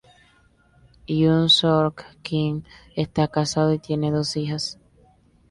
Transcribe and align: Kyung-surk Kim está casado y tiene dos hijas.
Kyung-surk 1.05 1.97
Kim 2.23 2.63
está 2.95 3.27
casado 3.27 3.71
y 3.71 3.77
tiene 3.77 4.09
dos 4.09 4.35
hijas. 4.35 4.79